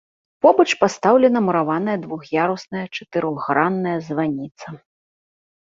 [0.43, 4.67] Побач пастаўлена мураваная двух'ярусная чатырохгранная званіца.